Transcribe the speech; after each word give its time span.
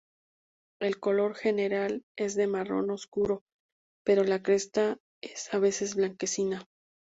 El 0.79 0.99
color 0.99 1.35
general 1.35 2.03
es 2.17 2.33
de 2.33 2.47
marrón 2.47 2.89
oscuro, 2.89 3.43
pero 4.03 4.23
la 4.23 4.41
cresta 4.41 4.97
es 5.21 5.53
a 5.53 5.59
veces 5.59 5.93
blanquecina. 5.93 6.65